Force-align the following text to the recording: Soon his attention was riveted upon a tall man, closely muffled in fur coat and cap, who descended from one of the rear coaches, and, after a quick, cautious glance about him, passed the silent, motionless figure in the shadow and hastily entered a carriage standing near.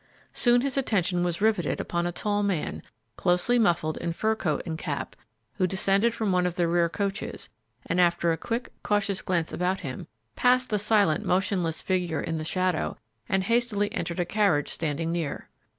Soon 0.33 0.61
his 0.61 0.79
attention 0.79 1.23
was 1.23 1.41
riveted 1.41 1.79
upon 1.79 2.07
a 2.07 2.11
tall 2.11 2.41
man, 2.41 2.81
closely 3.17 3.59
muffled 3.59 3.97
in 3.99 4.13
fur 4.13 4.33
coat 4.33 4.63
and 4.65 4.75
cap, 4.75 5.15
who 5.57 5.67
descended 5.67 6.11
from 6.11 6.31
one 6.31 6.47
of 6.47 6.55
the 6.55 6.67
rear 6.67 6.89
coaches, 6.89 7.49
and, 7.85 8.01
after 8.01 8.31
a 8.31 8.35
quick, 8.35 8.69
cautious 8.81 9.21
glance 9.21 9.53
about 9.53 9.81
him, 9.81 10.07
passed 10.35 10.71
the 10.71 10.79
silent, 10.79 11.23
motionless 11.23 11.83
figure 11.83 12.19
in 12.19 12.39
the 12.39 12.43
shadow 12.43 12.97
and 13.29 13.43
hastily 13.43 13.93
entered 13.93 14.19
a 14.19 14.25
carriage 14.25 14.69
standing 14.69 15.11
near. 15.11 15.47